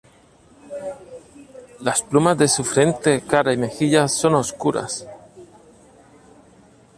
Las 1.81 2.01
plumas 2.01 2.35
de 2.35 2.47
su 2.47 2.63
frente, 2.63 3.21
cara 3.21 3.53
y 3.53 3.57
mejillas 3.57 4.11
son 4.11 4.33
oscuras. 4.33 5.05